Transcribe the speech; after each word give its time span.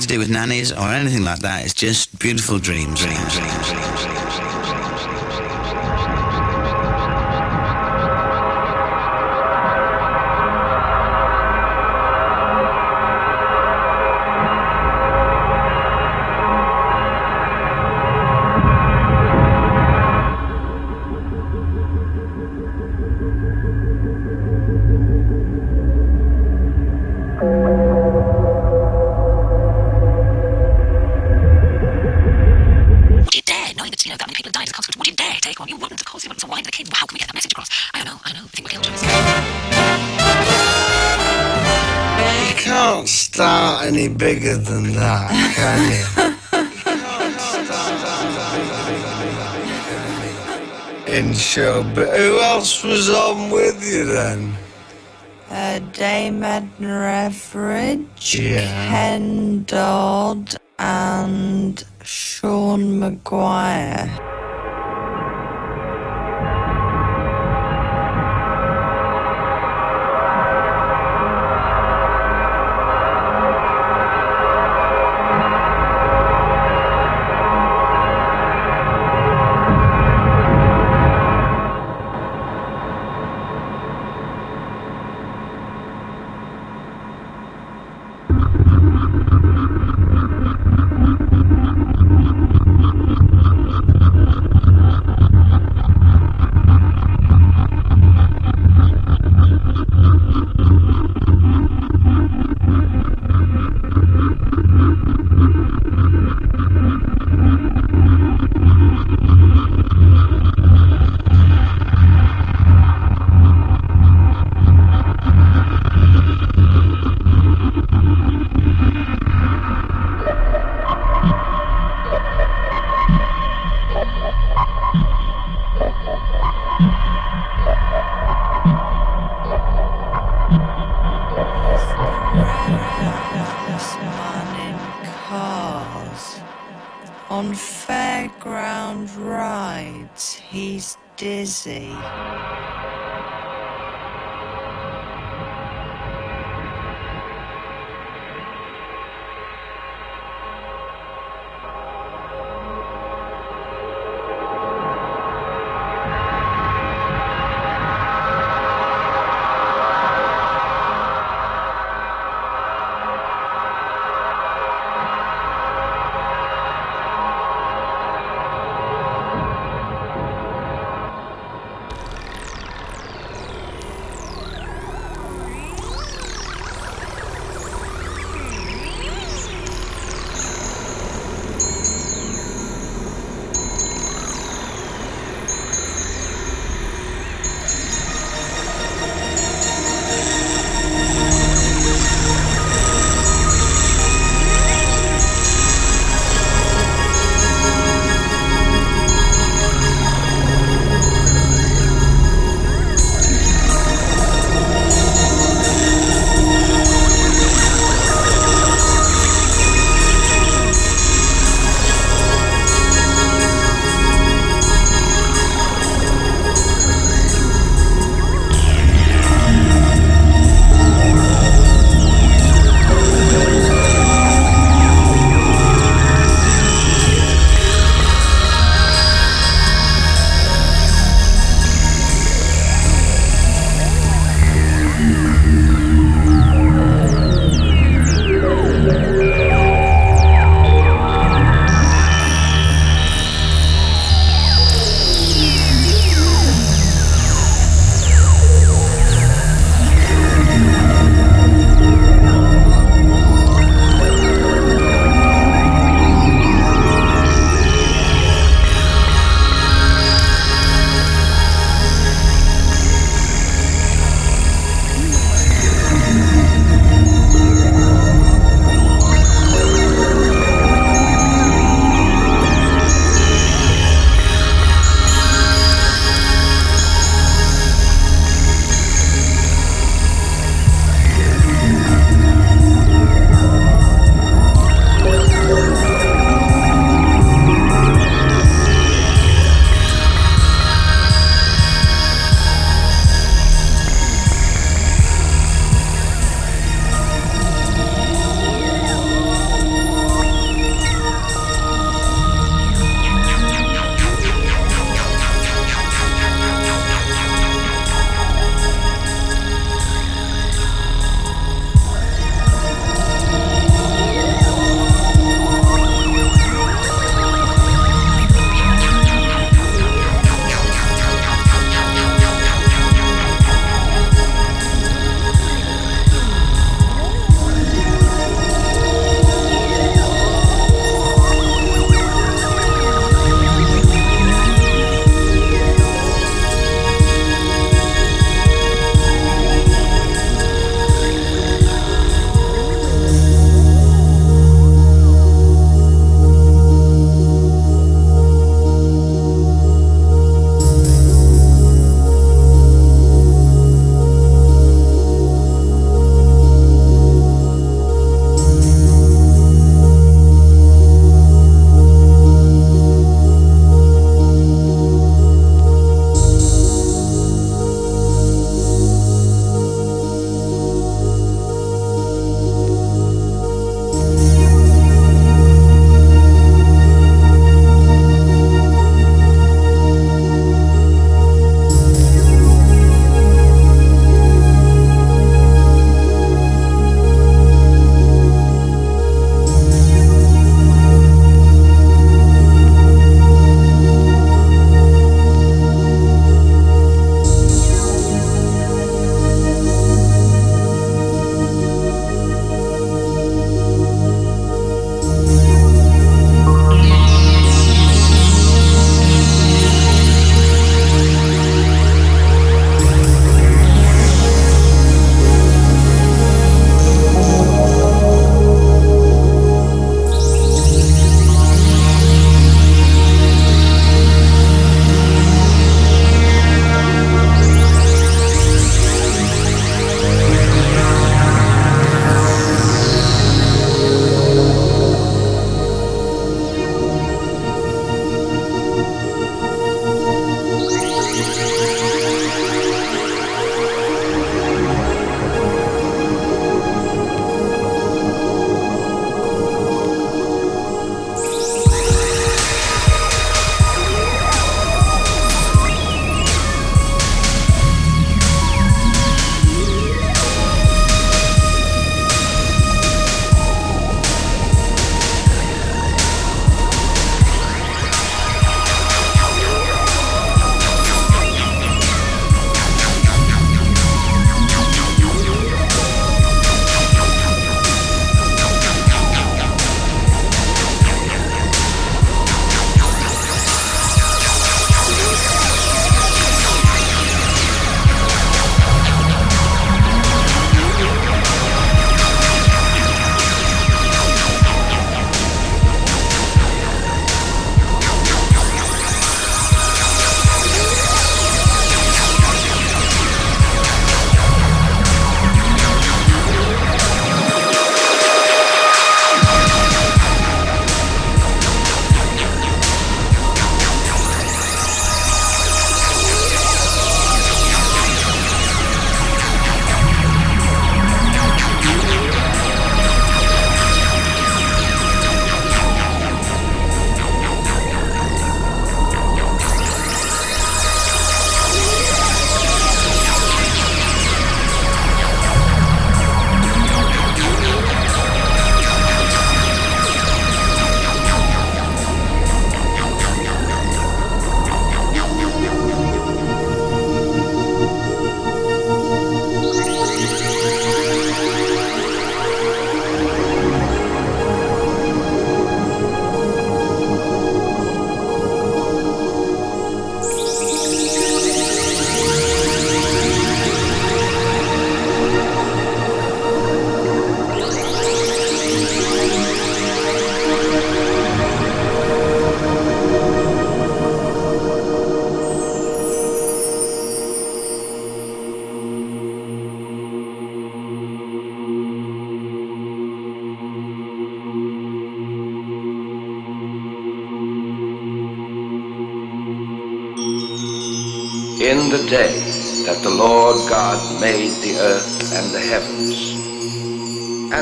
to 0.00 0.08
do 0.08 0.18
with 0.18 0.30
nannies 0.30 0.72
or 0.72 0.88
anything 0.88 1.24
like 1.24 1.40
that. 1.40 1.64
It's 1.64 1.74
just 1.74 2.18
beautiful 2.18 2.58
dreams. 2.58 3.00
dreams, 3.00 3.34
dreams, 3.36 3.68
dreams. 3.68 4.49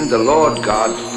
The 0.08 0.16
Lord 0.18 0.64
God 0.64 1.07